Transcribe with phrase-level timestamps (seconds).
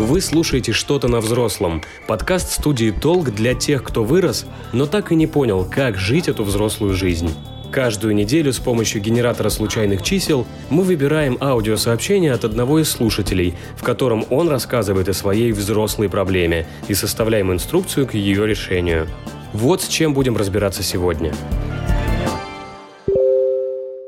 [0.00, 5.14] Вы слушаете «Что-то на взрослом»– подкаст студии «Толк» для тех, кто вырос, но так и
[5.14, 7.30] не понял, как жить эту взрослую жизнь.
[7.70, 13.82] Каждую неделю с помощью генератора случайных чисел мы выбираем аудиосообщение от одного из слушателей, в
[13.82, 19.06] котором он рассказывает о своей взрослой проблеме и составляем инструкцию к ее решению.
[19.52, 21.34] Вот с чем будем разбираться сегодня.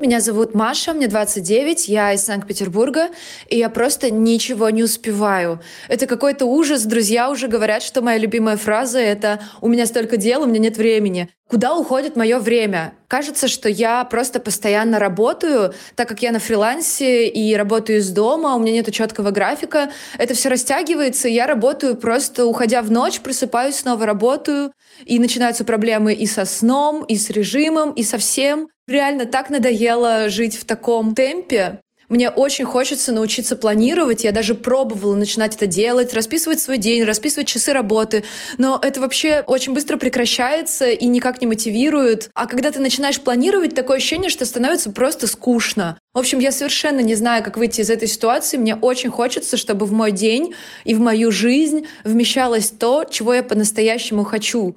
[0.03, 3.07] Меня зовут Маша, мне 29, я из Санкт-Петербурга,
[3.47, 5.61] и я просто ничего не успеваю.
[5.87, 6.83] Это какой-то ужас.
[6.83, 10.75] Друзья уже говорят, что моя любимая фраза— это «у меня столько дел, у меня нет
[10.75, 11.29] времени».
[11.53, 12.95] Куда уходит мое время?
[13.07, 18.55] Кажется, что я просто постоянно работаю, так как я на фрилансе и работаю из дома,
[18.55, 19.91] у меня нет четкого графика.
[20.17, 24.71] Это все растягивается, я работаю просто уходя в ночь, просыпаюсь, снова работаю,
[25.05, 28.67] и начинаются проблемы и со сном, и с режимом, и со всем.
[28.87, 31.82] Реально так надоело жить в таком темпе.
[32.13, 34.23] Мне очень хочется научиться планировать.
[34.23, 38.23] Я даже пробовала начинать это делать, расписывать свой день, расписывать часы работы.
[38.59, 42.29] Но это вообще очень быстро прекращается и никак не мотивирует.
[42.35, 45.97] А когда ты начинаешь планировать, такое ощущение, что становится просто скучно.
[46.13, 48.57] В общем, я совершенно не знаю, как выйти из этой ситуации.
[48.57, 53.41] Мне очень хочется, чтобы в мой день и в мою жизнь вмещалось то, чего я
[53.41, 54.75] по-настоящему хочу.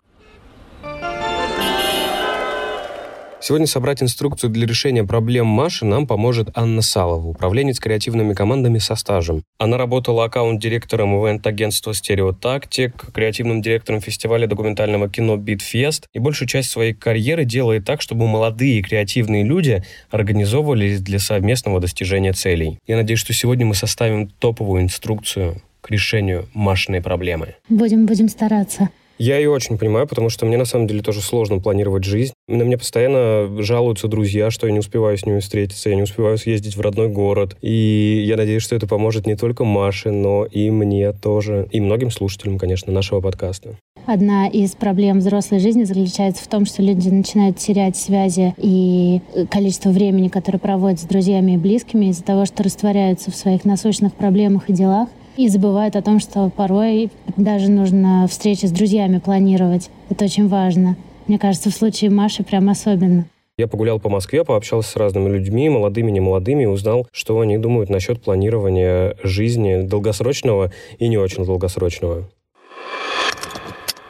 [3.39, 8.97] Сегодня собрать инструкцию для решения проблем Маши нам поможет Анна Салова, управленец креативными командами со
[8.97, 9.43] стажем.
[9.59, 16.95] Она работала аккаунт-директором ивент-агентства «Stereotactic», креативным директором фестиваля документального кино «Битфест» и большую часть своей
[16.95, 22.79] карьеры делает так, чтобы молодые креативные люди организовывались для совместного достижения целей.
[22.87, 27.55] Я надеюсь, что сегодня мы составим топовую инструкцию к решению Машиной проблемы.
[27.69, 28.89] Будем, будем стараться.
[29.19, 32.33] Я ее очень понимаю, потому что мне на самом деле тоже сложно планировать жизнь.
[32.49, 36.37] На меня постоянно жалуются друзья, что я не успеваю с ними встретиться, я не успеваю
[36.37, 37.57] съездить в родной город.
[37.63, 42.11] И я надеюсь, что это поможет не только Маше, но и мне тоже, и многим
[42.11, 43.77] слушателям, конечно, нашего подкаста.
[44.05, 49.91] Одна из проблем взрослой жизни заключается в том, что люди начинают терять связи и количество
[49.91, 54.69] времени, которое проводят с друзьями и близкими из-за того, что растворяются в своих насущных проблемах
[54.69, 59.91] и делах и забывают о том, что порой даже нужно встречи с друзьями планировать.
[60.09, 60.97] Это очень важно.
[61.27, 63.27] Мне кажется, в случае Маши прям особенно.
[63.59, 67.57] Я погулял по Москве, пообщался с разными людьми, молодыми, не молодыми, и узнал, что они
[67.57, 72.29] думают насчет планирования жизни долгосрочного и не очень долгосрочного.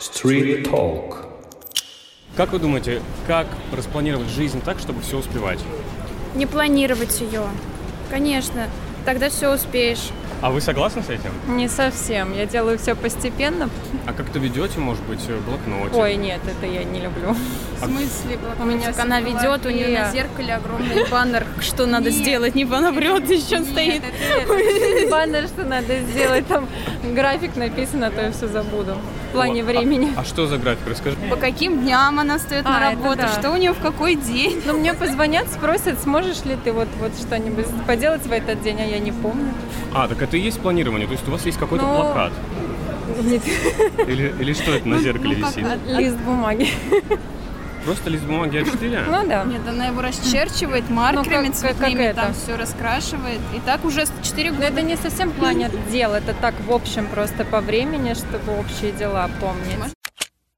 [0.01, 1.27] Street Talk.
[2.37, 5.61] Как вы думаете, как распланировать жизнь так, чтобы все успевать?
[6.35, 7.43] Не планировать ее.
[8.11, 8.67] Конечно,
[9.05, 10.11] тогда все успеешь.
[10.43, 11.31] А вы согласны с этим?
[11.49, 12.35] Не совсем.
[12.35, 13.71] Я делаю все постепенно.
[14.07, 15.97] А как-то ведете, может быть, в блокноте?
[15.97, 17.35] Ой, нет, это я не люблю.
[17.81, 18.39] В смысле?
[18.61, 22.55] У меня она ведет, у нее на зеркале огромный баннер, что надо сделать.
[22.55, 24.03] Не она врет, еще стоит.
[25.11, 26.69] Баннер, что надо сделать, там
[27.15, 28.97] график написан, а то я все забуду.
[29.29, 30.13] В плане времени.
[30.17, 30.87] А что за график?
[30.89, 31.17] Расскажи.
[31.31, 33.29] По каким дням она встает на А, это работу, да.
[33.29, 34.63] что у нее в какой день.
[34.65, 38.85] Ну, мне позвонят, спросят, сможешь ли ты вот, вот что-нибудь поделать в этот день, а
[38.87, 39.53] я не помню.
[39.93, 42.33] А, так это и есть планирование, то есть у вас есть какой-то Ну, плакат?
[43.23, 43.43] Нет,
[44.09, 45.65] Или, или что это на зеркале висит?
[45.87, 46.69] лист бумаги.
[47.87, 49.05] Просто лист бумаги А4?
[49.09, 49.45] Ну да.
[49.45, 52.21] Нет, она его расчерчивает маркерами Ну, как- как цветными, это?
[52.21, 53.41] там все раскрашивает.
[53.57, 54.67] И так уже 4 Но года.
[54.69, 58.93] это не совсем в плане дел, это так в общем просто по времени, чтобы общие
[58.93, 59.96] дела помнить.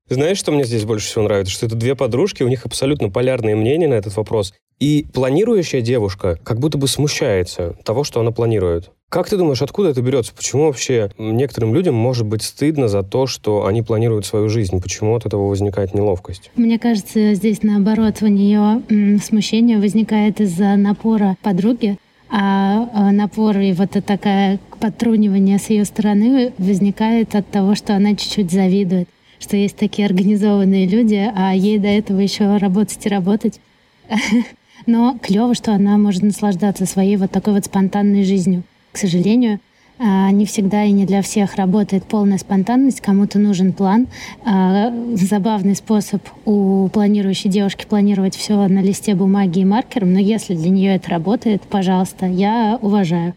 [0.08, 1.52] Знаешь, что мне здесь больше всего нравится?
[1.52, 4.54] Что это две подружки, у них абсолютно полярные мнения на этот вопрос.
[4.80, 8.90] И планирующая девушка как будто бы смущается того, что она планирует.
[9.10, 10.34] Как ты думаешь, откуда это берется?
[10.34, 14.80] Почему вообще некоторым людям может быть стыдно за то, что они планируют свою жизнь?
[14.82, 16.50] Почему от этого возникает неловкость?
[16.56, 18.82] Мне кажется, здесь наоборот, у нее
[19.22, 21.98] смущение возникает из-за напора подруги,
[22.30, 27.94] а, а напор и вот это такое подтрунивание с ее стороны возникает от того, что
[27.96, 29.08] она чуть-чуть завидует,
[29.38, 33.60] что есть такие организованные люди, а ей до этого еще работать и работать.
[34.86, 38.62] Но клево, что она может наслаждаться своей вот такой вот спонтанной жизнью.
[38.92, 39.60] К сожалению,
[39.98, 44.06] а, не всегда и не для всех работает полная спонтанность, кому-то нужен план.
[44.44, 50.54] А, забавный способ у планирующей девушки планировать все на листе бумаги и маркером, но если
[50.54, 53.34] для нее это работает, пожалуйста, я уважаю.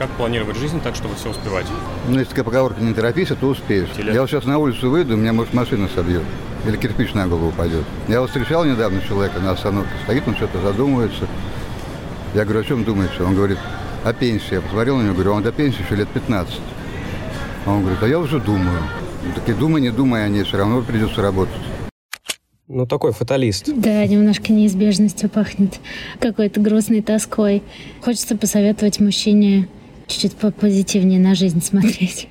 [0.00, 1.66] Как планировать жизнь так, чтобы все успевать?
[2.08, 3.90] Ну, если такая поговорка «не торопись, а то успеешь».
[3.94, 4.14] Теле.
[4.14, 6.22] Я вот сейчас на улицу выйду, меня, может, машина собьет.
[6.64, 7.84] Или кирпич на голову упадет.
[8.08, 9.90] Я вот встречал недавно человека на остановке.
[10.04, 11.28] Стоит, он что-то задумывается.
[12.32, 13.22] Я говорю, о чем думаете?
[13.22, 13.58] Он говорит,
[14.02, 14.54] о пенсии.
[14.54, 16.58] Я посмотрел на него, говорю, он до пенсии еще лет 15.
[17.66, 18.78] А он говорит, а я уже думаю.
[19.34, 21.60] Так и думай, не думай о ней, все равно придется работать.
[22.68, 23.68] Ну, такой фаталист.
[23.76, 25.78] Да, немножко неизбежностью пахнет.
[26.20, 27.62] Какой-то грустной тоской.
[28.00, 29.68] Хочется посоветовать мужчине
[30.10, 32.28] чуть-чуть попозитивнее на жизнь смотреть.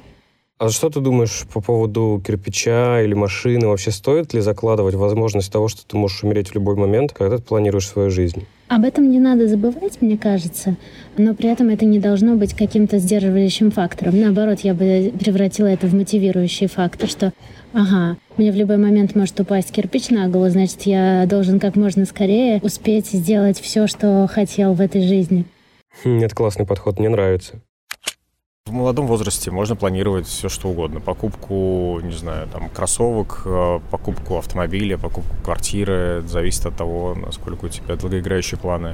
[0.59, 3.67] А что ты думаешь по поводу кирпича или машины?
[3.67, 7.43] Вообще стоит ли закладывать возможность того, что ты можешь умереть в любой момент, когда ты
[7.43, 8.45] планируешь свою жизнь?
[8.67, 10.75] Об этом не надо забывать, мне кажется,
[11.17, 14.19] но при этом это не должно быть каким-то сдерживающим фактором.
[14.19, 17.31] Наоборот, я бы превратила это в мотивирующий фактор, что
[17.71, 22.03] ага, мне в любой момент может упасть кирпич на голову, значит, я должен как можно
[22.03, 25.45] скорее успеть сделать все, что хотел в этой жизни.
[26.03, 27.61] Хм, это классный подход, мне нравится.
[28.69, 30.99] В молодом возрасте можно планировать все, что угодно.
[30.99, 36.19] Покупку, не знаю, там, кроссовок, э, покупку автомобиля, покупку квартиры.
[36.19, 38.93] Это зависит от того, насколько у тебя долгоиграющие планы.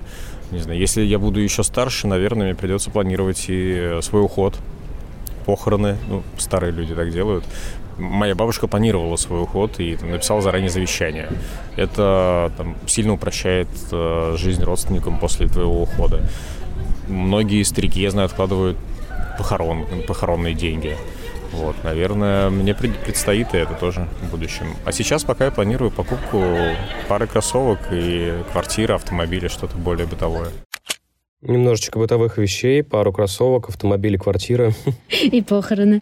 [0.51, 4.55] Не знаю, если я буду еще старше, наверное, мне придется планировать и свой уход,
[5.45, 5.97] похороны.
[6.07, 7.43] Ну, старые люди так делают.
[7.97, 11.27] Моя бабушка планировала свой уход и там, написала заранее завещание.
[11.75, 16.21] Это там, сильно упрощает э, жизнь родственникам после твоего ухода.
[17.09, 18.77] Многие старики, я знаю, откладывают
[19.37, 20.97] похорон, похоронные деньги.
[21.51, 24.75] Вот, наверное, мне предстоит и это тоже в будущем.
[24.83, 26.43] А сейчас пока я планирую покупку
[27.07, 30.49] пары кроссовок и квартиры, автомобиля, что-то более бытовое.
[31.41, 34.73] Немножечко бытовых вещей, пару кроссовок, автомобили, квартира.
[35.09, 36.01] И похороны.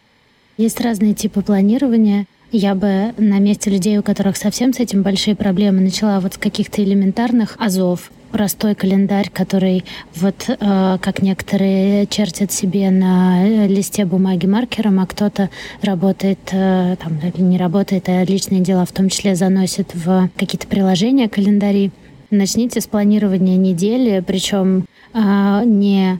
[0.56, 2.26] Есть разные типы планирования.
[2.50, 6.38] Я бы на месте людей, у которых совсем с этим большие проблемы, начала вот с
[6.38, 9.84] каких-то элементарных азов, простой календарь, который
[10.16, 15.50] вот э, как некоторые чертят себе на э, листе бумаги маркером, а кто-то
[15.82, 21.28] работает, э, там, не работает, а личные дела в том числе заносит в какие-то приложения
[21.28, 21.92] календари.
[22.30, 26.18] Начните с планирования недели, причем э, не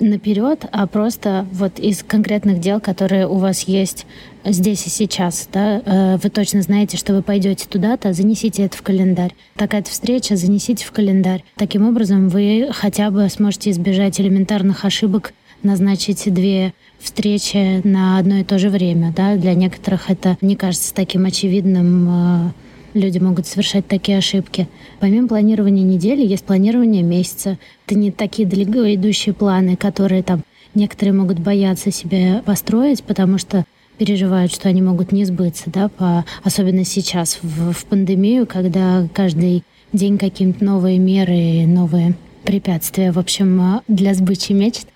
[0.00, 4.04] наперед, а просто вот из конкретных дел, которые у вас есть
[4.44, 8.82] здесь и сейчас, да, э, вы точно знаете, что вы пойдете туда-то, занесите это в
[8.82, 9.34] календарь.
[9.56, 11.44] Такая-то встреча, занесите в календарь.
[11.56, 18.44] Таким образом, вы хотя бы сможете избежать элементарных ошибок, назначить две встречи на одно и
[18.44, 19.36] то же время, да.
[19.36, 22.50] Для некоторых это не кажется таким очевидным, э,
[22.94, 24.68] люди могут совершать такие ошибки.
[25.00, 27.58] Помимо планирования недели, есть планирование месяца.
[27.86, 30.42] Это не такие далеко идущие планы, которые там
[30.74, 33.64] некоторые могут бояться себе построить, потому что
[34.02, 39.62] переживают, что они могут не сбыться, да, по, особенно сейчас, в, в пандемию, когда каждый
[39.92, 44.88] день какие-то новые меры, новые препятствия, в общем, для сбычи мечт.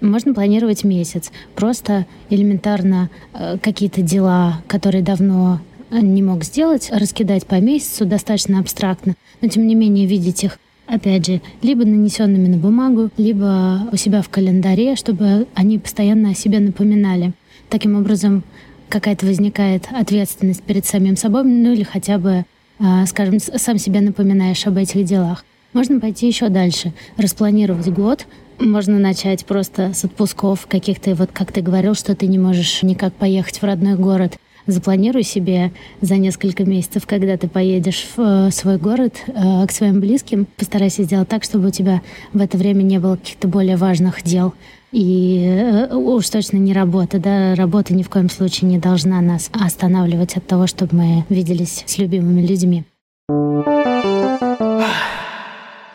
[0.00, 1.30] Можно планировать месяц.
[1.54, 9.14] Просто элементарно э, какие-то дела, которые давно не мог сделать, раскидать по месяцу достаточно абстрактно,
[9.42, 14.22] но тем не менее видеть их опять же, либо нанесенными на бумагу, либо у себя
[14.22, 17.34] в календаре, чтобы они постоянно о себе напоминали.
[17.68, 18.42] Таким образом,
[18.88, 22.44] какая-то возникает ответственность перед самим собой, ну или хотя бы,
[22.78, 25.44] а, скажем, сам себе напоминаешь об этих делах.
[25.72, 28.26] Можно пойти еще дальше, распланировать год,
[28.60, 33.12] можно начать просто с отпусков каких-то, вот как ты говорил, что ты не можешь никак
[33.14, 34.38] поехать в родной город.
[34.66, 40.00] Запланируй себе за несколько месяцев, когда ты поедешь в э, свой город э, к своим
[40.00, 40.46] близким.
[40.56, 42.00] Постарайся сделать так, чтобы у тебя
[42.32, 44.54] в это время не было каких-то более важных дел.
[44.94, 49.50] И э, уж точно не работа, да, работа ни в коем случае не должна нас
[49.52, 52.84] останавливать от того, чтобы мы виделись с любимыми людьми.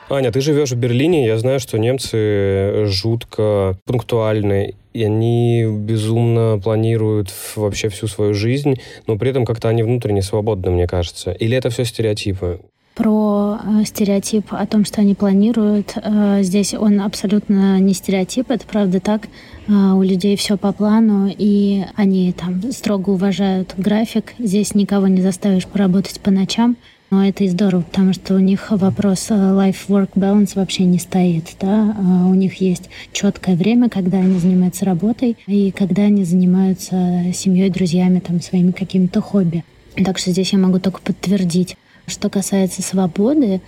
[0.10, 7.32] Аня, ты живешь в Берлине, я знаю, что немцы жутко пунктуальны, и они безумно планируют
[7.56, 11.32] вообще всю свою жизнь, но при этом как-то они внутренне свободны, мне кажется.
[11.32, 12.60] Или это все стереотипы?
[13.00, 15.94] Про э, стереотип о том, что они планируют.
[15.96, 19.30] Э, здесь он абсолютно не стереотип, это правда так.
[19.70, 24.34] Э, у людей все по плану, и они там строго уважают график.
[24.38, 26.76] Здесь никого не заставишь поработать по ночам.
[27.10, 31.56] Но это и здорово, потому что у них вопрос life-work balance вообще не стоит.
[31.60, 31.96] Да?
[32.28, 38.20] У них есть четкое время, когда они занимаются работой и когда они занимаются семьей, друзьями,
[38.20, 39.64] там, своими какими-то хобби.
[39.96, 41.78] Так что здесь я могу только подтвердить.
[42.10, 43.62] Что касается свободы,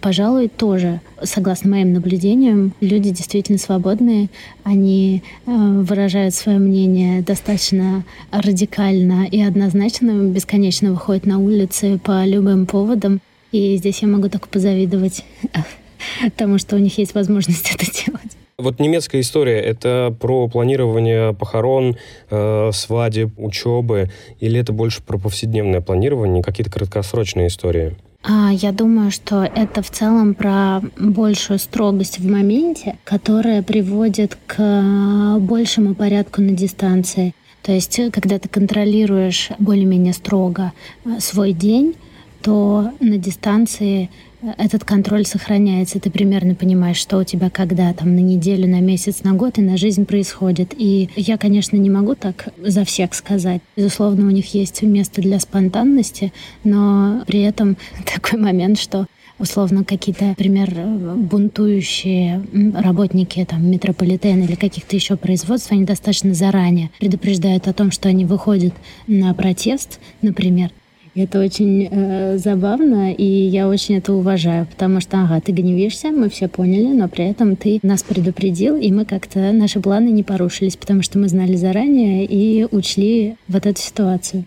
[0.00, 4.28] пожалуй, тоже, согласно моим наблюдениям, люди действительно свободные,
[4.64, 12.66] они э, выражают свое мнение достаточно радикально и однозначно, бесконечно выходят на улицы по любым
[12.66, 13.20] поводам.
[13.52, 15.24] И здесь я могу только позавидовать
[16.36, 18.39] тому, что у них есть возможность это делать.
[18.60, 21.96] Вот немецкая история– это про планирование похорон,
[22.30, 27.96] э, свадеб, учебы, или это больше про повседневное планирование, какие-то краткосрочные истории?
[28.22, 35.38] А, я думаю, что это в целом про большую строгость в моменте, которая приводит к
[35.38, 37.34] большему порядку на дистанции.
[37.62, 40.72] То есть, когда ты контролируешь более-менее строго
[41.04, 41.94] э, свой день,
[42.42, 44.10] то на дистанции
[44.58, 49.22] этот контроль сохраняется, ты примерно понимаешь, что у тебя когда там на неделю, на месяц,
[49.22, 50.74] на год и на жизнь происходит.
[50.76, 53.60] И я, конечно, не могу так за всех сказать.
[53.76, 56.32] Безусловно, у них есть место для спонтанности,
[56.64, 59.06] но при этом такой момент, что
[59.40, 60.70] условно какие-то, например,
[61.16, 62.44] бунтующие
[62.74, 68.26] работники там метрополитена или каких-то еще производств, они достаточно заранее предупреждают о том, что они
[68.26, 68.74] выходят
[69.06, 70.70] на протест, например,
[71.14, 76.28] это очень э, забавно, и я очень это уважаю, потому что, ага, ты гневишься, мы
[76.30, 80.76] все поняли, но при этом ты нас предупредил, и мы как-то, наши планы не порушились,
[80.76, 84.44] потому что мы знали заранее и учли вот эту ситуацию.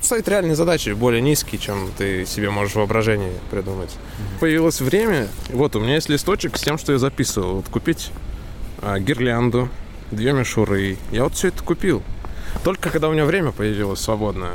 [0.00, 3.90] Стоит реальные задачи более низкие, чем ты себе можешь воображение придумать.
[4.38, 7.56] Появилось время, вот у меня есть листочек с тем, что я записывал.
[7.56, 8.10] Вот купить
[8.80, 9.68] а, гирлянду,
[10.10, 10.96] две мишуры.
[11.10, 12.02] Я вот все это купил.
[12.64, 14.52] Только когда у меня время появилось свободное.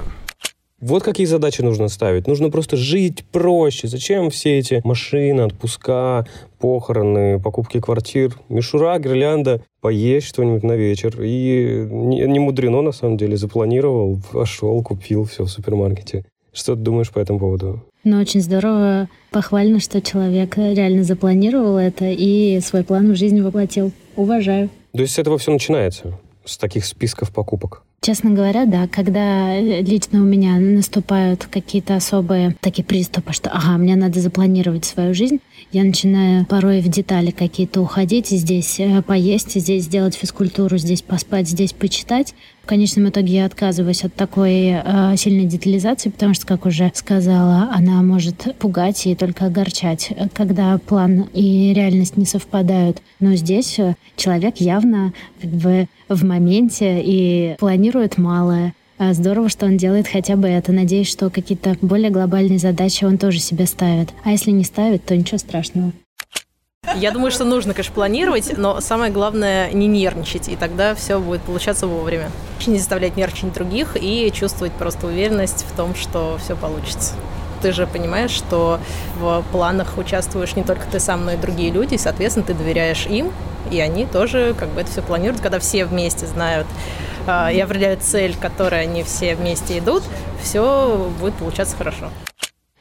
[0.82, 2.28] Вот какие задачи нужно ставить.
[2.28, 3.88] Нужно просто жить проще.
[3.88, 6.28] Зачем все эти машины, отпуска,
[6.60, 8.38] похороны, покупки квартир?
[8.50, 11.22] Мишура, гирлянда, поесть что-нибудь на вечер.
[11.22, 13.38] И не, не мудрено, на самом деле.
[13.38, 16.26] Запланировал, пошел, купил все в супермаркете.
[16.52, 17.84] Что ты думаешь по этому поводу?
[18.04, 23.92] Ну, очень здорово, похвально, что человек реально запланировал это и свой план в жизни воплотил.
[24.16, 24.70] Уважаю.
[24.94, 26.18] То есть с этого все начинается?
[26.46, 27.84] С таких списков покупок?
[28.06, 33.96] Честно говоря, да, когда лично у меня наступают какие-то особые такие приступы, что ага, мне
[33.96, 35.40] надо запланировать свою жизнь,
[35.72, 41.50] я начинаю порой в детали какие-то уходить, здесь э, поесть, здесь сделать физкультуру, здесь поспать,
[41.50, 42.36] здесь почитать.
[42.62, 47.70] В конечном итоге я отказываюсь от такой э, сильной детализации, потому что, как уже сказала,
[47.74, 53.02] она может пугать и только огорчать, когда план и реальность не совпадают.
[53.20, 58.74] Но здесь э, человек явно как бы в моменте и планирует малое.
[58.98, 60.72] А здорово, что он делает хотя бы это.
[60.72, 64.10] Надеюсь, что какие-то более глобальные задачи он тоже себе ставит.
[64.24, 65.92] А если не ставит, то ничего страшного.
[66.96, 71.42] Я думаю, что нужно, конечно, планировать, но самое главное не нервничать, и тогда все будет
[71.42, 72.32] получаться вовремя.
[72.68, 77.16] Не заставлять нервничать других и чувствовать просто уверенность в том, что все получится.
[77.62, 78.80] Ты же понимаешь, что
[79.20, 83.08] в планах участвуешь не только ты сам, но и другие люди, и, соответственно, ты доверяешь
[83.08, 83.32] им,
[83.72, 86.68] и они тоже как бы это все планируют, когда все вместе знают
[87.28, 90.04] и определяют цель, которой они все вместе идут,
[90.42, 92.10] все будет получаться хорошо.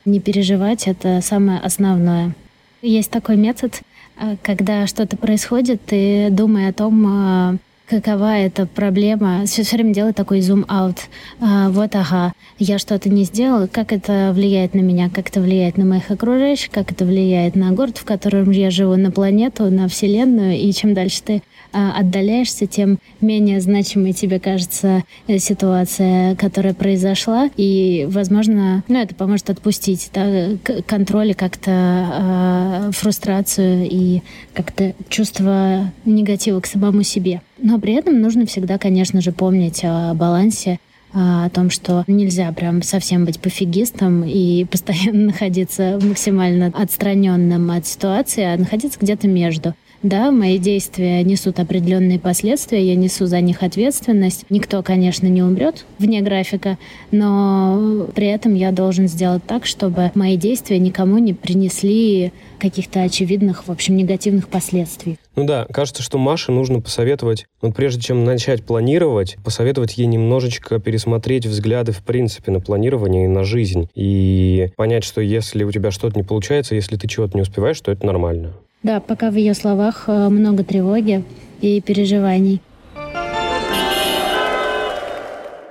[0.04, 2.34] Не переживать– это самое основное.
[2.82, 3.80] Есть такой метод,
[4.16, 7.56] а, когда что-то происходит, ты думай о том, а,
[7.88, 9.44] какова эта проблема.
[9.46, 10.96] Все, все время делай такой зум-аут.
[11.40, 15.76] А, вот, ага, я что-то не сделал, как это влияет на меня, как это влияет
[15.76, 19.88] на моих окружающих, как это влияет на город, в котором я живу, на планету, на
[19.88, 20.56] Вселенную.
[20.56, 21.40] И чем дальше ты а,
[21.74, 27.50] отдаляешься, тем менее значимой тебе кажется э, ситуация, которая произошла.
[27.56, 34.22] И, возможно, ну, это поможет отпустить да, контроль как-то э, фрустрацию и
[34.54, 37.42] как-то чувство негатива к самому себе.
[37.58, 40.78] Но при этом нужно всегда, конечно же, помнить о балансе,
[41.14, 48.42] о том, что нельзя прям совсем быть пофигистом и постоянно находиться максимально отстраненным от ситуации,
[48.42, 49.74] а находиться где-то между.
[50.04, 54.44] Да, мои действия несут определенные последствия, я несу за них ответственность.
[54.50, 56.76] Никто, конечно, не умрет вне графика,
[57.10, 63.66] но при этом я должен сделать так, чтобы мои действия никому не принесли каких-то очевидных,
[63.66, 65.16] в общем, негативных последствий.
[65.36, 70.80] Ну да, кажется, что Маше нужно посоветовать, вот прежде чем начать планировать, посоветовать ей немножечко
[70.80, 73.88] пересмотреть взгляды в принципе на планирование и на жизнь.
[73.94, 77.90] И понять, что если у тебя что-то не получается, если ты чего-то не успеваешь, то
[77.90, 78.52] это нормально.
[78.84, 81.24] Да, пока в ее словах э, много тревоги
[81.62, 82.60] и переживаний.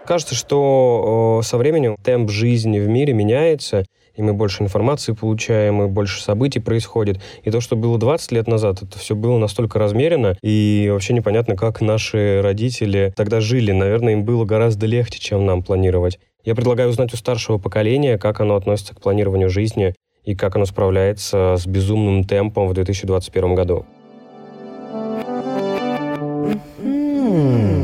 [0.06, 5.88] Кажется, что со временем темп жизни в мире меняется, и мы больше информации получаем, и
[5.88, 7.22] больше событий происходит.
[7.44, 11.56] И то, что было 20 лет назад, это все было настолько размеренно, и вообще непонятно,
[11.56, 13.72] как наши родители тогда жили.
[13.72, 16.20] Наверное, им было гораздо легче, чем нам планировать.
[16.44, 19.94] Я предлагаю узнать у старшего поколения, как оно относится к планированию жизни
[20.24, 23.86] и как оно справляется с безумным темпом в 2021 году.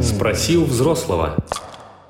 [0.01, 1.35] Спросил взрослого.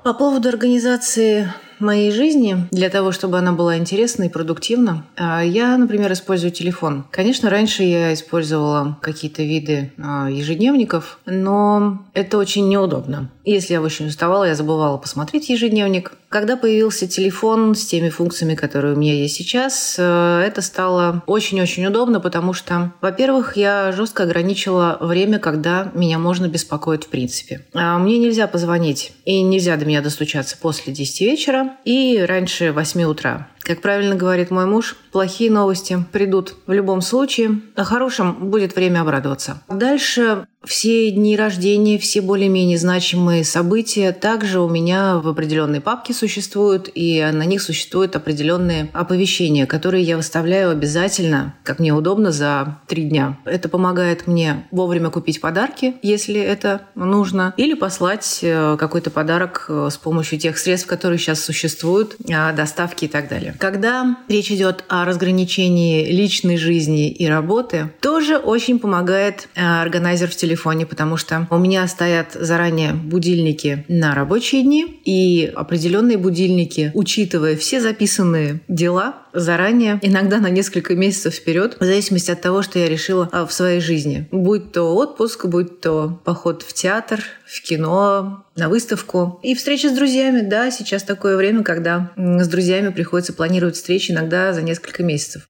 [0.02, 1.48] По поводу организации
[1.80, 7.04] моей жизни, для того, чтобы она была интересна и продуктивна, а, я, например, использую телефон.
[7.10, 13.30] Конечно, раньше я использовала какие-то виды а, ежедневников, но это очень неудобно.
[13.44, 16.12] Если я очень уставала, я забывала посмотреть ежедневник.
[16.30, 21.84] Когда появился телефон с теми функциями, которые у меня есть сейчас, э, это стало очень-очень
[21.86, 27.66] удобно, потому что, во-первых, я жестко ограничила время, когда меня можно беспокоить в принципе.
[27.74, 33.02] А, мне нельзя позвонить и нельзя до меня достучаться после 10 вечера и раньше 8
[33.02, 33.48] утра.
[33.62, 39.00] Как правильно говорит мой муж, плохие новости придут в любом случае, а хорошим будет время
[39.02, 39.62] обрадоваться.
[39.68, 46.90] Дальше все дни рождения, все более-менее значимые события также у меня в определенной папке существуют,
[46.94, 53.04] и на них существуют определенные оповещения, которые я выставляю обязательно, как мне удобно, за три
[53.04, 53.38] дня.
[53.46, 59.88] Это помогает мне вовремя купить подарки, если это нужно, или послать э, какой-то подарок э,
[59.90, 63.54] с помощью тех средств, которые сейчас существуют, э, доставки и так далее.
[63.58, 70.49] Когда речь идет о разграничении личной жизни и работы, тоже очень помогает органайзер в телефоне
[70.50, 77.56] телефоне, потому что у меня стоят заранее будильники на рабочие дни и определенные будильники, учитывая
[77.56, 82.88] все записанные дела заранее, иногда на несколько месяцев вперед, в зависимости от того, что я
[82.88, 84.26] решила а, в своей жизни.
[84.32, 89.38] Будь то отпуск, будь то поход в театр, в кино, на выставку.
[89.44, 90.40] И встречи с друзьями.
[90.40, 95.46] Да, сейчас такое время, когда с друзьями приходится планировать встречи иногда за несколько месяцев.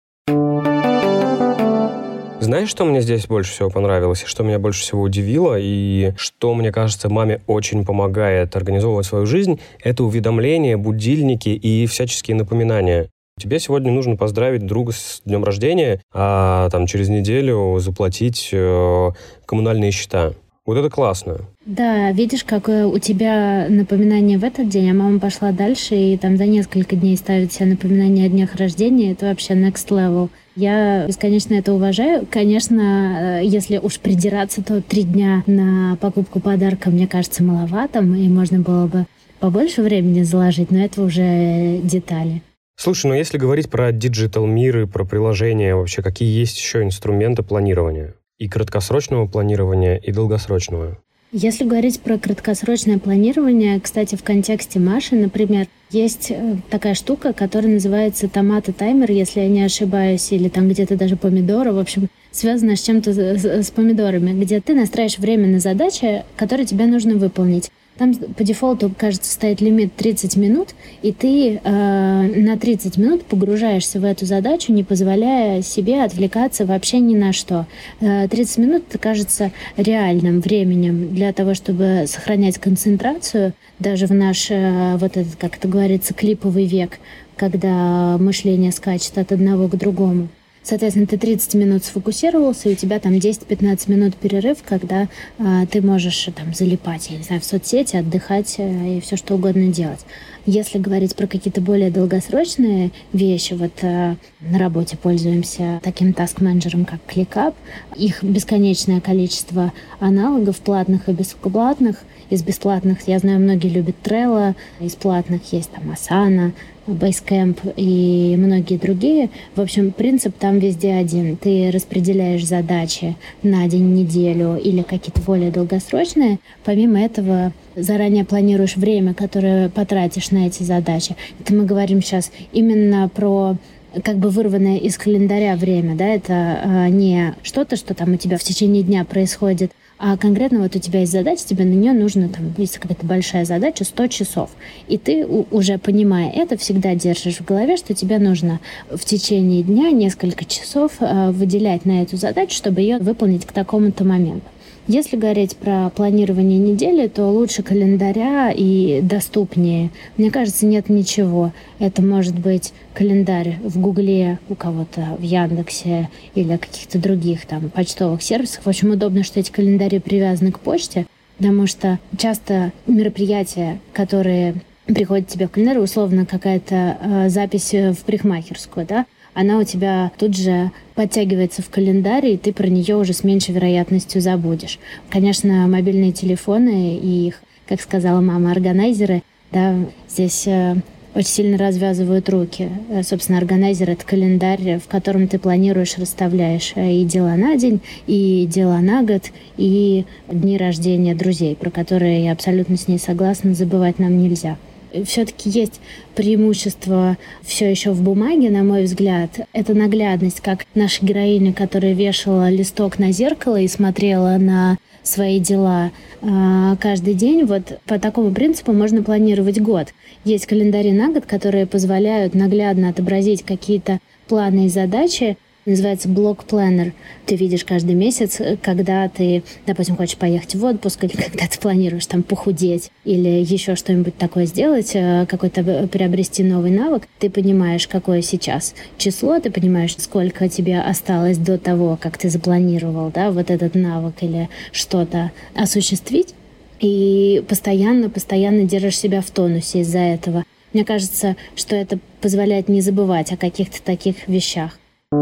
[2.51, 6.53] Знаешь, что мне здесь больше всего понравилось, и что меня больше всего удивило, и что,
[6.53, 13.09] мне кажется, маме очень помогает организовывать свою жизнь, это уведомления, будильники и всяческие напоминания.
[13.39, 19.11] Тебе сегодня нужно поздравить друга с днем рождения, а там через неделю заплатить э,
[19.47, 20.33] коммунальные счета.
[20.67, 21.39] Вот это классно.
[21.65, 26.37] Да, видишь, какое у тебя напоминание в этот день, а мама пошла дальше и там
[26.37, 29.13] за несколько дней ставит себе напоминание о днях рождения.
[29.13, 30.29] Это вообще next level.
[30.57, 32.27] Я бесконечно это уважаю.
[32.31, 38.29] Конечно, э, если уж придираться, то три дня на покупку подарка, мне кажется, маловато, и
[38.29, 39.07] можно было бы
[39.39, 42.43] побольше времени заложить, но это уже детали.
[42.77, 47.43] Слушай, ну если говорить про digital мир и про приложения, вообще какие есть еще инструменты
[47.43, 48.15] планирования?
[48.41, 50.99] И краткосрочного планирования, и долгосрочного?
[51.31, 57.75] Если говорить про краткосрочное планирование, кстати, в контексте Маши, например, есть э, такая штука, которая
[57.75, 62.75] называется Tomato Timer, если я не ошибаюсь, или там где-то даже помидоры, в общем, связано
[62.75, 67.71] с чем-то с, с помидорами, где ты настраиваешь время на задачи, которые тебе нужно выполнить.
[67.99, 70.71] Там по дефолту, кажется, стоит лимит 30 минут,
[71.03, 77.01] и ты э, на 30 минут погружаешься в эту задачу, не позволяя себе отвлекаться вообще
[77.01, 77.67] ни на что.
[78.01, 84.51] Э, 30 минут это кажется реальным временем для того, чтобы сохранять концентрацию даже в наш,
[84.51, 87.01] э, вот этот, как это говорится, клиповый век,
[87.37, 90.29] когда мышление скачет от одного к другому.
[90.63, 95.81] Соответственно, ты 30 минут сфокусировался, и у тебя там 10-15 минут перерыв, когда э, ты
[95.81, 100.01] можешь там залипать, я не знаю, в соцсети, отдыхать э, и все что угодно делать.
[100.47, 107.01] Если говорить про какие-то более долгосрочные вещи, вот э, на работе пользуемся таким таск-менеджером, как
[107.07, 107.55] ClickUp.
[107.97, 111.97] Их бесконечное количество аналогов, платных и бесплатных.
[112.31, 116.53] Из бесплатных, я знаю, многие любят Trello, из платных есть там Asana,
[116.87, 119.31] Basecamp и многие другие.
[119.55, 121.37] В общем, принцип там везде один.
[121.37, 126.39] Ты распределяешь задачи на день, неделю или какие-то более долгосрочные.
[126.65, 131.17] Помимо этого, заранее планируешь время, которое потратишь на эти задачи.
[131.41, 133.57] Это мы говорим сейчас именно про
[134.05, 138.39] как бы вырванное из календаря время, да, это э, не что-то, что там у тебя
[138.39, 142.31] в течение дня происходит, А конкретно вот у тебя есть задача, тебе на нее нужно,
[142.31, 144.49] там, если какая-то большая задача, 100 часов.
[144.89, 149.91] И ты, уже понимая это, всегда держишь в голове, что тебе нужно в течение дня
[149.91, 154.47] несколько часов э, выделять на эту задачу, чтобы ее выполнить к такому-то моменту.
[154.93, 159.91] Если говорить про планирование недели, то лучше календаря и доступнее.
[160.17, 161.53] Мне кажется, нет ничего.
[161.79, 168.21] Это может быть календарь в Гугле, у кого-то в Яндексе или каких-то других там почтовых
[168.21, 168.67] сервисах.
[168.67, 175.47] Общем, удобно, что эти календари привязаны к почте, потому что часто мероприятия, которые приходят тебе
[175.47, 181.63] в календарь, условно какая-то э, запись в парикмахерскую, да, она у тебя тут же подтягивается
[181.63, 184.79] в календарь, и ты про нее уже с меньшей вероятностью забудешь.
[185.11, 189.75] Конечно, мобильные телефоны и их, как сказала мама, органайзеры, да,
[190.09, 190.77] здесь э,
[191.15, 192.69] очень сильно развязывают руки.
[192.89, 197.81] Э, собственно, органайзер— это календарь, в котором ты планируешь, расставляешь э, и дела на день,
[198.07, 203.55] и дела на год, и дни рождения друзей, про которые я абсолютно с ней согласна,
[203.55, 204.57] забывать нам нельзя
[205.05, 205.81] все-таки есть
[206.15, 209.31] преимущество все еще в бумаге, на мой взгляд.
[209.53, 215.91] Это наглядность, как наша героиня, которая вешала листок на зеркало и смотрела на свои дела
[216.21, 217.45] э, каждый день.
[217.45, 219.89] Вот по такому принципу можно планировать год.
[220.25, 223.99] Есть календари на год, которые позволяют наглядно отобразить какие-то
[224.29, 226.93] планы и задачи, называется блок планер.
[227.27, 231.59] Ты видишь каждый месяц, э, когда ты, допустим, хочешь поехать в отпуск, или когда ты
[231.59, 237.31] планируешь там похудеть, или еще что-нибудь такое сделать, э, какой-то э, приобрести новый навык, ты
[237.31, 243.31] понимаешь, какое сейчас число, ты понимаешь, сколько тебе осталось до того, как ты запланировал, да,
[243.31, 246.35] вот этот навык или что-то осуществить,
[246.81, 250.45] и постоянно, постоянно держишь себя в тонусе из-за этого.
[250.73, 254.79] Мне кажется, что это позволяет не забывать о каких-то таких вещах.
[255.13, 255.17] У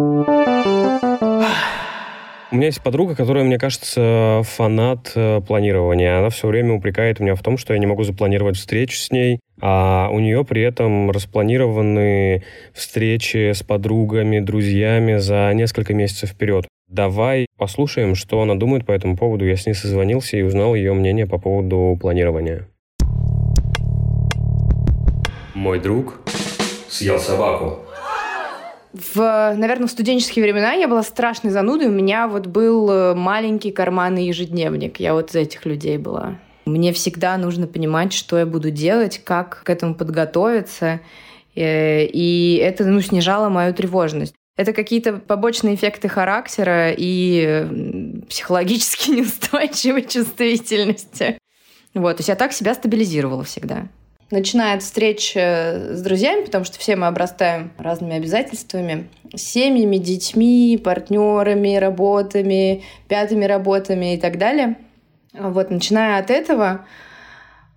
[2.53, 6.19] меня есть подруга, которая, мне кажется, фанат э, планирования.
[6.19, 9.41] Она все время упрекает меня в том, что я не могу запланировать встречу с ней,
[9.63, 12.43] а у нее при этом распланированы
[12.75, 16.69] встречи с подругами, друзьями за несколько месяцев вперед.
[16.89, 19.47] Давай послушаем, что она думает по этому поводу.
[19.47, 22.69] Я с ней созвонился и узнал ее мнение по поводу планирования.
[25.55, 26.21] Мой друг
[26.89, 27.88] съел собаку
[28.93, 31.89] в, наверное, в студенческие времена я была страшной занудой.
[31.89, 34.99] У меня вот был э, маленький карманный ежедневник.
[34.99, 36.39] Я вот из этих людей была.
[36.65, 41.01] Мне всегда нужно понимать, что я буду делать, как к этому подготовиться.
[41.55, 44.35] Э, и это ну, снижало мою тревожность.
[44.57, 51.39] Это какие-то побочные эффекты характера и психологически неустойчивой чувствительности.
[51.95, 53.89] Вот, то есть я так себя стабилизировала всегда
[54.31, 60.81] начиная от встреч э, с друзьями, потому что все мы обрастаем разными обязательствами, семьями, детьми,
[60.83, 64.77] партнерами, работами, пятыми работами и так далее.
[65.33, 66.87] Вот, начиная от этого,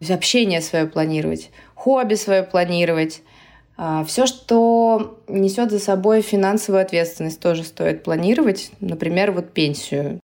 [0.09, 3.21] общение свое планировать, хобби свое планировать,
[3.77, 8.71] а, все, что несет за собой финансовую ответственность, тоже стоит планировать.
[8.79, 10.19] Например, вот пенсию.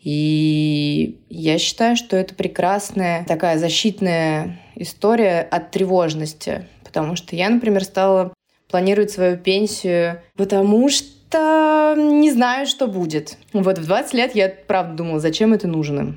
[0.00, 6.66] И я считаю, что это прекрасная такая защитная история от тревожности.
[6.84, 8.32] Потому что я, например, стала
[8.70, 13.36] планировать свою пенсию, потому что не знаю, что будет.
[13.52, 16.16] Вот в 20 лет я правда думала, зачем это нужно.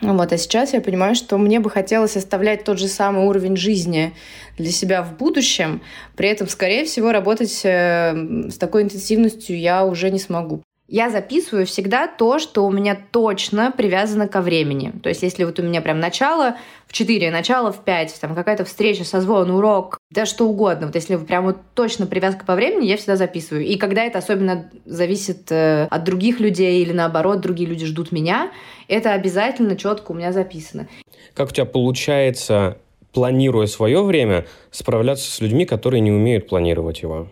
[0.00, 4.12] Вот, а сейчас я понимаю, что мне бы хотелось оставлять тот же самый уровень жизни
[4.58, 5.80] для себя в будущем,
[6.16, 8.12] при этом, скорее всего, работать э,
[8.50, 13.72] с такой интенсивностью я уже не смогу я записываю всегда то, что у меня точно
[13.74, 14.92] привязано ко времени.
[15.02, 18.64] То есть, если вот у меня прям начало в 4, начало в 5, там какая-то
[18.64, 20.86] встреча, созвон, урок, да что угодно.
[20.86, 23.64] Вот если прям вот точно привязка по времени, я всегда записываю.
[23.64, 28.50] И когда это особенно зависит э, от других людей или наоборот, другие люди ждут меня,
[28.88, 30.88] это обязательно четко у меня записано.
[31.32, 32.76] Как у тебя получается,
[33.12, 37.28] планируя свое время, справляться с людьми, которые не умеют планировать его?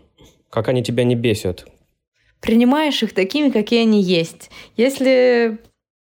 [0.48, 1.66] Как они тебя не бесят?
[2.40, 4.50] Принимаешь их такими, какие они есть.
[4.76, 5.58] Если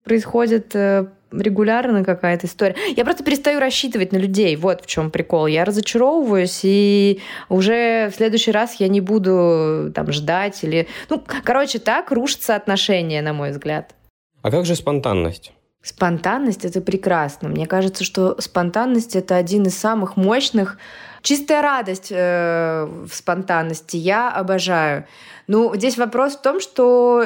[0.04, 2.76] происходит э, регулярно какая-то история.
[2.96, 4.56] Я просто перестаю рассчитывать на людей.
[4.56, 5.48] Вот в чем прикол.
[5.48, 10.88] Я разочаровываюсь, и уже в следующий раз я не буду там ждать или...
[11.10, 13.96] Ну, короче, так рушатся отношения, на мой взгляд.
[14.42, 15.54] А как же спонтанность?
[15.82, 17.50] Спонтанность— это прекрасно.
[17.50, 20.78] Мне кажется, что спонтанность— это один из самых мощных
[21.22, 25.06] Чистая радость э, в спонтанности я обожаю.
[25.48, 27.26] Ну, здесь вопрос в том, что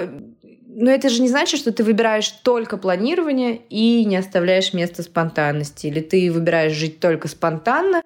[0.75, 5.85] но это же не значит, что ты выбираешь только планирование и не оставляешь места спонтанности.
[5.85, 8.01] Или ты выбираешь жить только спонтанно,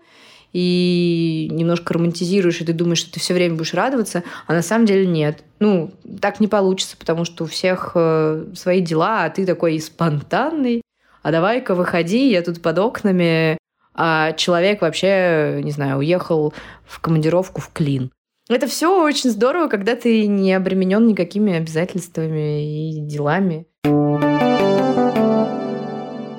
[0.59, 4.87] и немножко романтизируешь, и ты думаешь, что ты все время будешь радоваться, а на самом
[4.87, 5.43] деле нет.
[5.59, 10.81] Ну, так не получится, потому что у всех э, свои дела, а ты такой спонтанный.
[11.21, 13.59] А давай-ка выходи, я тут под окнами,
[13.93, 16.55] а человек вообще, не знаю, уехал
[16.87, 18.09] в командировку в Клин.
[18.49, 23.67] Это все очень здорово, когда ты не обременен никакими обязательствами и делами.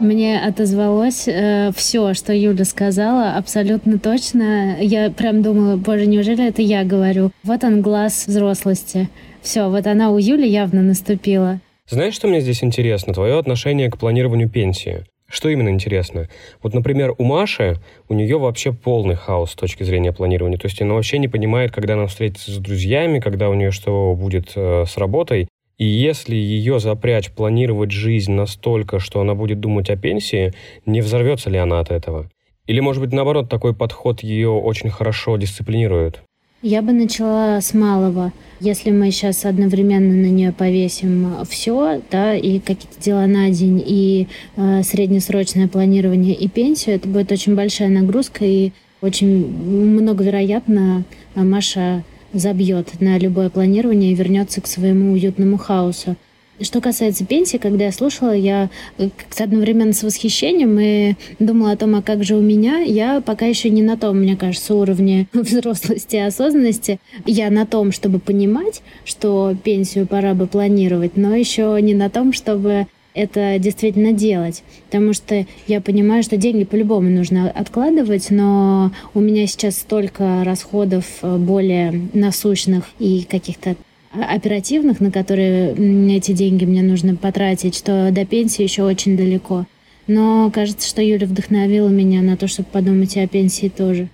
[0.00, 4.76] Мне отозвалось э, все, что Юля сказала, абсолютно точно.
[4.80, 7.30] Я прям думала, боже, неужели это я говорю?
[7.42, 9.08] Вот он глаз взрослости.
[9.42, 11.60] Все, вот она у Юли явно наступила.
[11.88, 13.12] Знаешь, что мне здесь интересно?
[13.12, 15.04] Твое отношение к планированию пенсии.
[15.26, 16.28] Что именно интересно?
[16.62, 17.76] Вот, например, у Маши,
[18.08, 20.58] у нее вообще полный хаос с точки зрения планирования.
[20.58, 24.14] То есть она вообще не понимает, когда она встретится с друзьями, когда у нее что
[24.14, 25.48] будет э, с работой.
[25.78, 30.52] И если ее запрячь планировать жизнь настолько, что она будет думать о пенсии,
[30.86, 32.28] не взорвется ли она от этого?
[32.66, 36.20] Или, может быть, наоборот, такой подход ее очень хорошо дисциплинирует?
[36.60, 38.32] Я бы начала с малого.
[38.58, 44.26] Если мы сейчас одновременно на нее повесим все, да, и какие-то дела на день, и
[44.56, 51.04] э, среднесрочное планирование, и пенсию, это будет очень большая нагрузка, и очень много вероятно
[51.36, 56.16] Маша забьет на любое планирование и вернется к своему уютному хаосу.
[56.60, 61.76] Что касается пенсии, когда я слушала, я э, как-то одновременно с восхищением и думала о
[61.76, 62.78] том, а как же у меня.
[62.80, 66.98] Я пока еще не на том, мне кажется, уровне взрослости и осознанности.
[67.26, 72.32] Я на том, чтобы понимать, что пенсию пора бы планировать, но еще не на том,
[72.32, 72.88] чтобы
[73.18, 74.62] это действительно делать.
[74.86, 81.04] Потому что я понимаю, что деньги по-любому нужно откладывать, но у меня сейчас столько расходов
[81.22, 83.76] э, более насущных и каких-то
[84.12, 85.74] оперативных, на которые
[86.16, 89.66] эти деньги мне нужно потратить, что до пенсии еще очень далеко.
[90.06, 94.08] Но кажется, что Юля вдохновила меня на то, чтобы подумать и о пенсии тоже.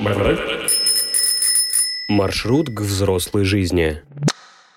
[0.00, 0.40] Маршрут...
[2.08, 3.98] Маршрут к взрослой жизни.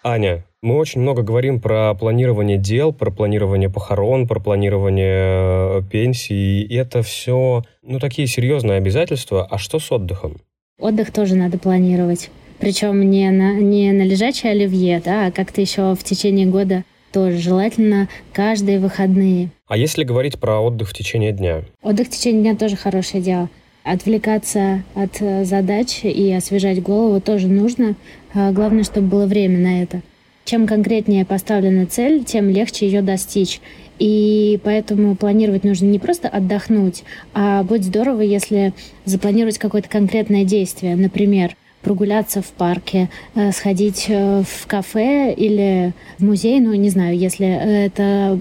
[0.06, 6.62] Аня, мы очень много говорим про планирование дел, про планирование похорон, про планирование э, пенсии.
[6.62, 9.48] И это все, ну, такие серьезные обязательства.
[9.50, 10.42] А что с отдыхом?
[10.78, 12.32] Отдых тоже надо планировать.
[12.60, 17.38] Причем не на, не на лежачее оливье, да, а как-то еще в течение года тоже
[17.38, 19.52] желательно каждые выходные.
[19.68, 21.64] А если говорить про отдых в течение дня?
[21.82, 23.50] Отдых в течение дня тоже хорошее дело.
[23.84, 27.96] Отвлекаться от э, задач и освежать голову тоже нужно.
[28.34, 30.02] А главное, чтобы было время на это.
[30.46, 33.60] Чем конкретнее поставлена цель, тем легче ее достичь.
[34.00, 38.74] И поэтому планировать нужно не просто отдохнуть, а будет здорово, если
[39.06, 40.96] запланировать какое-то конкретное действие.
[40.96, 46.60] Например, прогуляться в парке, э, сходить э, в кафе или в музей.
[46.60, 47.48] Ну, не знаю, если
[47.86, 48.40] это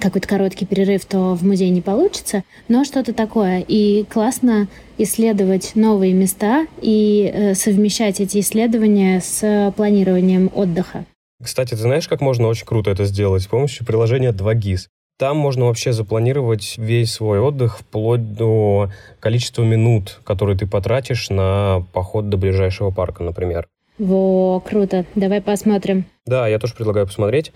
[0.00, 3.64] какой-то короткий перерыв, то в музей не получится, но что-то такое.
[3.66, 11.04] И классно исследовать новые места и э, совмещать эти исследования с планированием отдыха.
[11.42, 13.42] Кстати, ты знаешь, как можно очень круто это сделать?
[13.42, 14.86] С помощью приложения 2GIS.
[15.22, 21.86] Там можно вообще запланировать весь свой отдых вплоть до количества минут, которые ты потратишь на
[21.92, 23.68] поход до ближайшего парка, например.
[23.98, 25.06] Во, круто.
[25.14, 26.06] Давай посмотрим.
[26.26, 27.52] Да, я тоже предлагаю посмотреть.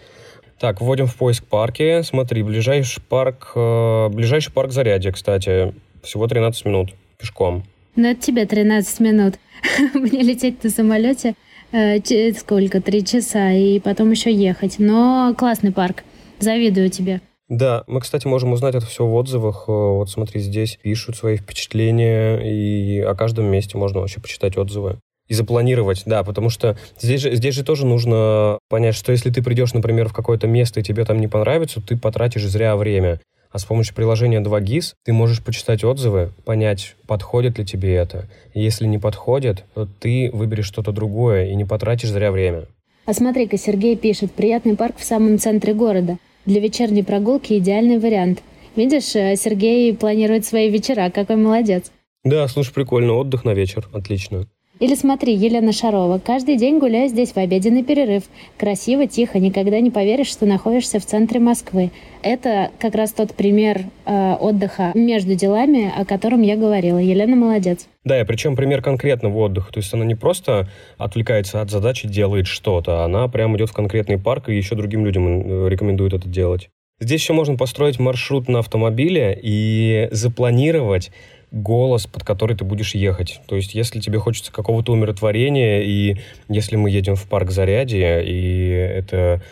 [0.61, 2.03] Так, вводим в поиск парки.
[2.03, 5.75] Смотри, ближайший парк, э, ближайший парк Зарядье, кстати,
[6.05, 7.65] всего 13 минут пешком.
[7.97, 9.41] Ну, это тебе 13 минут.
[9.95, 11.35] Мне лететь на самолете
[11.73, 11.99] э,
[12.35, 12.81] сколько?
[12.81, 14.77] Три часа, и потом еще ехать.
[14.79, 16.05] Но классный парк.
[16.39, 17.21] Завидую тебе.
[17.49, 19.65] Да, мы, кстати, можем узнать это все в отзывах.
[19.69, 24.99] Э, вот смотри, здесь пишут свои впечатления, и о каждом месте можно вообще почитать отзывы.
[25.29, 29.43] И запланировать, да, потому что здесь же, здесь же тоже нужно понять, что если ты
[29.43, 33.21] придешь, например, в какое-то место, и тебе там не понравится, ты потратишь зря время.
[33.51, 38.29] А с помощью приложения 2GIS ты можешь почитать отзывы, понять, подходит ли тебе это.
[38.55, 42.67] Если не подходит, то ты выберешь что-то другое и не потратишь зря время.
[43.05, 46.19] А смотри-ка, Сергей пишет, приятный парк в самом центре города.
[46.47, 48.43] Для вечерней прогулки идеальный вариант.
[48.77, 51.91] Видишь, э, Сергей планирует свои вечера, какой молодец.
[52.23, 54.47] Да, слушай, прикольно, отдых на вечер, отлично.
[54.79, 56.19] Или смотри, Елена Шарова.
[56.19, 58.25] Каждый день гуляю здесь в обеденный перерыв.
[58.59, 61.91] Красиво, тихо, никогда не поверишь, что находишься в центре Москвы.
[62.23, 66.99] Это как раз тот пример э, отдыха между делами, о котором я говорила.
[66.99, 67.89] Елена молодец.
[68.05, 69.73] Да, и причем пример конкретного отдыха.
[69.73, 74.19] То есть она не просто отвлекается от задачи, делает что-то, она прямо идет в конкретный
[74.19, 76.69] парк и еще другим людям э, рекомендует это делать.
[77.01, 81.11] Здесь еще можно построить маршрут на автомобиле и запланировать
[81.51, 83.41] голос, под который ты будешь ехать.
[83.47, 86.17] То есть, если тебе хочется какого-то умиротворения, и
[86.49, 89.43] если мы едем в парк Зарядье, и это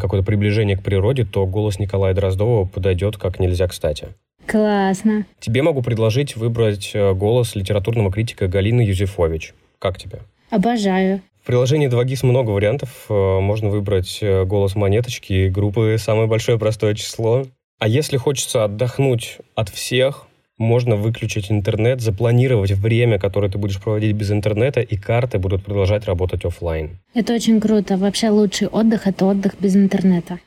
[0.00, 4.08] какое-то приближение к природе, то голос Николая Дроздова подойдет как нельзя кстати.
[4.46, 5.26] Классно.
[5.40, 9.54] Тебе могу предложить выбрать э, голос литературного критика Галины Юзефович.
[9.78, 10.20] Как тебе?
[10.50, 11.22] Обожаю.
[11.42, 13.06] В приложении 2GIS много вариантов.
[13.08, 17.46] Э, Можно выбрать э, голос монеточки, группы «Самое большое простое число».
[17.78, 20.26] А если хочется отдохнуть от всех,
[20.58, 26.06] можно выключить интернет, запланировать время, которое ты будешь проводить без интернета, и карты будут продолжать
[26.06, 26.98] работать офлайн.
[27.14, 27.96] Это очень круто.
[27.96, 30.38] Вообще лучший отдых– это отдых без интернета.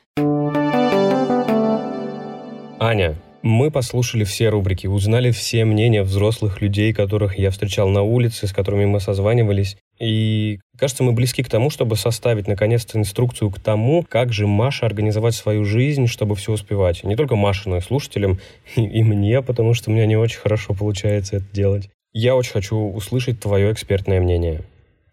[2.80, 8.46] Аня, мы послушали все рубрики, узнали все мнения взрослых людей, которых я встречал на улице,
[8.46, 9.76] с которыми мы созванивались.
[9.98, 14.86] И кажется, мы близки к тому, чтобы составить наконец-то инструкцию к тому, как же Маша
[14.86, 17.02] организовать свою жизнь, чтобы все успевать.
[17.04, 18.38] Не только Маше, но и слушателям,
[18.76, 21.90] и, и мне, потому что у меня не очень хорошо получается это делать.
[22.12, 24.62] Я очень хочу услышать твое экспертное мнение.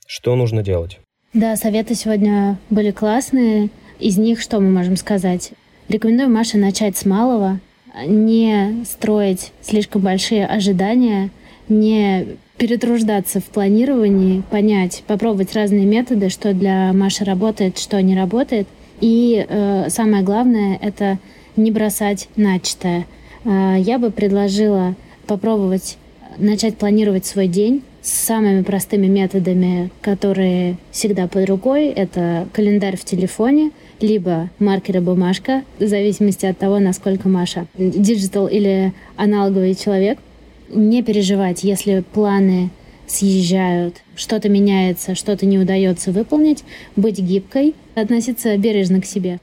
[0.08, 1.00] Что нужно делать?
[1.34, 3.70] Да, советы сегодня были классные.
[4.00, 5.52] Из них что мы можем сказать?
[5.90, 7.60] Рекомендую Маше начать с малого,
[8.06, 11.30] не строить слишком большие ожидания,
[11.68, 18.68] не перетруждаться в планировании, понять, попробовать разные методы, что для Маши работает, что не работает.
[19.02, 21.20] И э, самое главное— это
[21.56, 23.06] не бросать начатое.
[23.44, 24.96] Э, я бы предложила
[25.28, 25.98] попробовать
[26.38, 31.88] начать планировать свой день с самыми простыми методами, которые всегда под рукой.
[31.88, 38.48] Это календарь в телефоне, либо маркер и бумажка, в зависимости от того, насколько Маша digital
[38.48, 40.20] или аналоговый человек.
[40.70, 42.72] Не переживать, если планы
[43.08, 46.64] съезжают, что-то меняется, что-то не удается выполнить,
[46.96, 49.40] быть гибкой, относиться бережно к себе.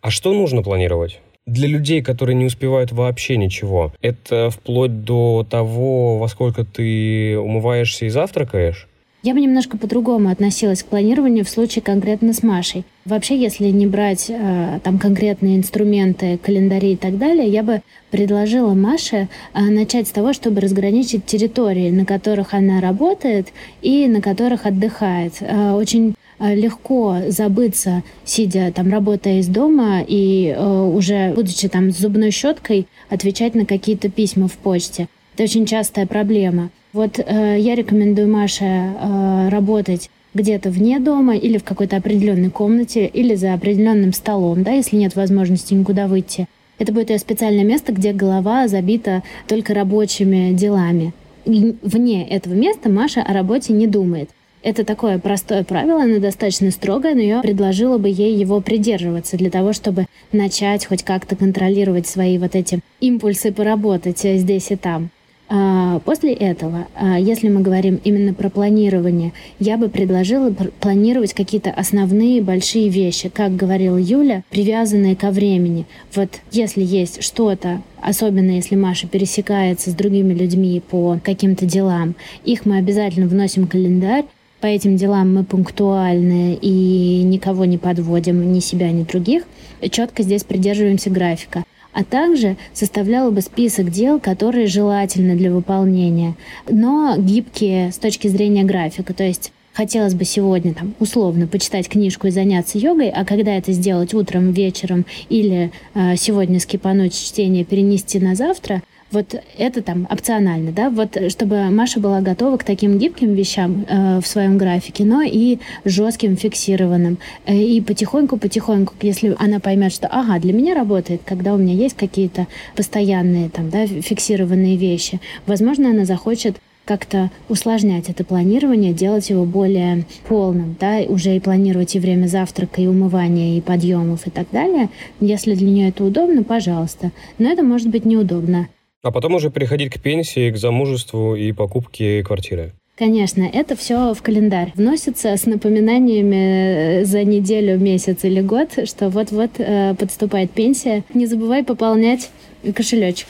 [0.00, 1.20] А что нужно планировать?
[1.46, 8.06] Для людей, которые не успевают вообще ничего, это вплоть до того, во сколько ты умываешься
[8.06, 8.88] и завтракаешь?
[9.26, 12.84] Я бы немножко по-другому относилась к планированию в случае конкретно с Машей.
[13.04, 18.72] Вообще, если не брать э, там конкретные инструменты, календари и так далее, я бы предложила
[18.72, 23.48] Маше э, начать с того, чтобы разграничить территории, на которых она работает
[23.82, 25.32] и на которых отдыхает.
[25.40, 31.90] Э, очень э, легко забыться, сидя там, работая из дома и э, уже будучи там
[31.90, 35.08] с зубной щеткой отвечать на какие-то письма в почте.
[35.34, 36.70] Это очень частая проблема.
[36.96, 43.04] Вот э, я рекомендую Маше э, работать где-то вне дома или в какой-то определенной комнате
[43.04, 46.46] или за определенным столом, да, если нет возможности никуда выйти.
[46.78, 51.12] Это будет ее специальное место, где голова забита только рабочими делами.
[51.44, 54.30] И вне этого места Маша о работе не думает.
[54.62, 59.50] Это такое простое правило, оно достаточно строгое, но я предложила бы ей его придерживаться для
[59.50, 65.10] того, чтобы начать хоть как-то контролировать свои вот эти импульсы поработать э, здесь и там.
[65.48, 71.34] А, После этого, а, если мы говорим именно про планирование, я бы предложила пр- планировать
[71.34, 75.86] какие-то основные большие вещи, как говорила Юля, привязанные ко времени.
[76.14, 82.66] Вот если есть что-то, особенно если Маша пересекается с другими людьми по каким-то делам, их
[82.66, 84.24] мы обязательно вносим в календарь,
[84.60, 89.44] по этим делам мы пунктуальны и никого не подводим, ни себя, ни других.
[89.90, 91.65] Четко здесь придерживаемся графика
[91.96, 96.34] а также составляла бы список дел, которые желательны для выполнения,
[96.68, 99.14] но гибкие с точки зрения графика.
[99.14, 103.72] То есть хотелось бы сегодня там условно почитать книжку и заняться йогой, а когда это
[103.72, 110.72] сделать утром, вечером или э, сегодня скипануть чтение, перенести на завтра, вот это там опционально,
[110.72, 115.22] да, вот чтобы Маша была готова к таким гибким вещам э, в своем графике, но
[115.22, 117.18] и жестким, фиксированным.
[117.46, 121.96] Э, и потихоньку-потихоньку, если она поймет, что, ага, для меня работает, когда у меня есть
[121.96, 129.44] какие-то постоянные там, да, фиксированные вещи, возможно, она захочет как-то усложнять это планирование, делать его
[129.44, 134.46] более полным, да, уже и планировать и время завтрака, и умывания, и подъемов и так
[134.52, 134.88] далее.
[135.20, 137.10] Если для нее это удобно, пожалуйста.
[137.38, 138.68] Но это может быть неудобно.
[139.02, 142.72] А потом уже переходить к пенсии, к замужеству и покупке квартиры.
[142.96, 149.50] Конечно, это все в календарь вносится с напоминаниями за неделю, месяц или год, что вот-вот
[149.58, 151.04] э, подступает пенсия.
[151.12, 152.30] Не забывай пополнять
[152.74, 153.28] кошелечек.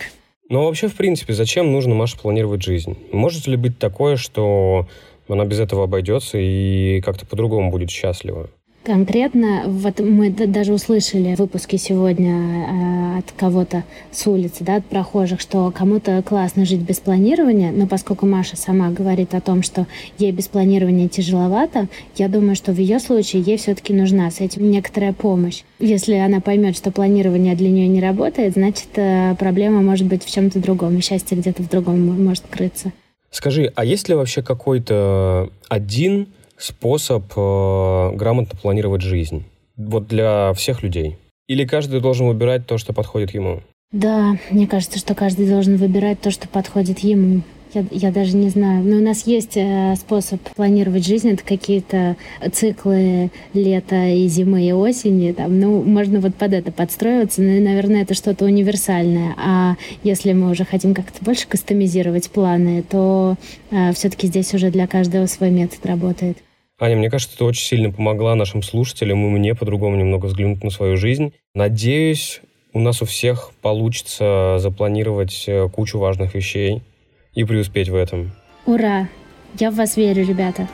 [0.49, 2.97] Ну, вообще, в принципе, зачем нужно Маше планировать жизнь?
[3.11, 4.87] Может ли быть такое, что
[5.29, 8.49] она без этого обойдется и как-то по-другому будет счастлива?
[8.87, 14.85] Конкретно, вот мы даже услышали в выпуске сегодня э, от кого-то с улицы, да, от
[14.85, 19.89] прохожих, что кому-то классно жить без планирования, но поскольку Маша сама говорит о том, что
[20.19, 24.71] ей без планирования тяжеловато, я думаю, что в ее случае ей все-таки нужна с этим
[24.71, 25.65] некоторая помощь.
[25.81, 30.31] Если она поймет, что планирование для нее не работает, значит, э, проблема может быть в
[30.31, 32.93] чем-то другом, и счастье где-то в другом может крыться.
[33.33, 39.45] Скажи, а есть ли вообще какой-то один способ э, грамотно планировать жизнь?
[39.77, 41.19] Вот для всех людей?
[41.49, 43.61] Или каждый должен выбирать то, что подходит ему?
[43.93, 47.43] Да, мне кажется, что каждый должен выбирать то, что подходит ему.
[47.73, 48.83] Я, я даже не знаю.
[48.83, 51.29] Но у нас есть э, способ планировать жизнь.
[51.29, 52.17] Это какие-то
[52.53, 55.33] циклы лета и зимы и осени.
[55.33, 57.43] Там, ну, можно вот под это подстроиваться.
[57.43, 59.35] Ну, и, наверное, это что-то универсальное.
[59.37, 63.37] А если мы уже хотим как-то больше кастомизировать планы, то
[63.71, 66.39] э, все-таки здесь уже для каждого свой метод работает.
[66.79, 70.69] Аня, мне кажется, ты очень сильно помогла нашим слушателям и мне по-другому немного взглянуть на
[70.69, 71.33] свою жизнь.
[71.55, 72.43] Надеюсь,
[72.75, 76.83] у нас у всех получится запланировать э, кучу важных вещей
[77.33, 78.33] и преуспеть в этом.
[78.67, 79.09] Ура!
[79.59, 80.69] Я в вас верю, ребята.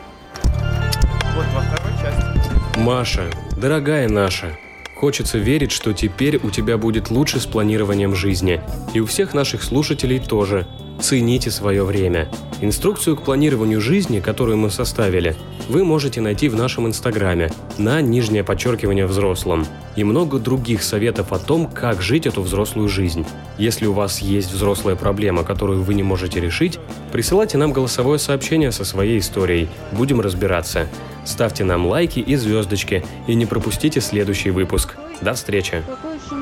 [1.37, 2.81] Вот во второй части.
[2.81, 4.59] Маша, дорогая наша,
[4.97, 8.61] хочется верить, что теперь у тебя будет лучше с планированием жизни.
[8.93, 10.67] И у всех наших слушателей тоже.
[11.03, 12.29] Цените свое время.
[12.61, 15.35] Инструкцию к планированию жизни, которую мы составили,
[15.69, 21.41] вы можете найти в нашем инстаграме на нижнее подчеркивание взрослым и много других советов о
[21.41, 23.27] том, как жить эту взрослую жизнь.
[23.59, 26.79] Если у вас есть взрослая проблема, которую вы не можете решить,
[27.11, 29.69] присылайте нам голосовое сообщение со своей историей.
[29.91, 30.87] Будем разбираться.
[31.25, 34.97] Ставьте нам лайки и звездочки и не пропустите следующий выпуск.
[35.21, 35.83] До встречи!
[35.85, 36.42] Какой